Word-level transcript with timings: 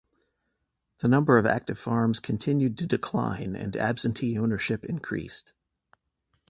The 0.97 1.07
number 1.07 1.37
of 1.37 1.45
active 1.45 1.77
farms 1.77 2.19
continued 2.19 2.75
to 2.79 2.87
decline, 2.87 3.55
and 3.55 3.77
absentee 3.77 4.35
ownership 4.35 4.83
increased. 4.83 5.53